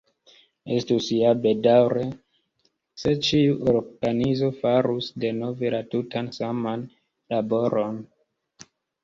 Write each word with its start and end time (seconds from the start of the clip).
Estus 0.75 1.09
ja 1.17 1.33
bedaŭre, 1.41 2.05
se 3.01 3.13
ĉiu 3.27 3.59
organizo 3.75 4.49
farus 4.63 5.11
denove 5.27 5.73
la 5.77 5.83
tutan 5.93 6.33
saman 6.41 6.89
laboron. 7.37 8.03